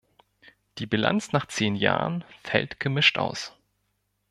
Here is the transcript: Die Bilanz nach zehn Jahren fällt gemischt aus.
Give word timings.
Die 0.79 0.87
Bilanz 0.87 1.31
nach 1.31 1.45
zehn 1.45 1.75
Jahren 1.75 2.23
fällt 2.43 2.79
gemischt 2.79 3.19
aus. 3.19 3.55